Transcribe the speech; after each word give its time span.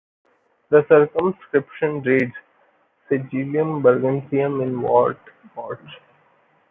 The 0.69 0.83
circumscription 0.89 2.01
reads: 2.01 2.33
"Sigillium 3.07 3.83
burgensium 3.83 4.59
in 4.61 4.79
wartborch". 4.81 5.87